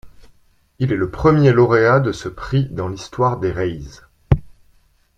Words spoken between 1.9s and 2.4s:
de ce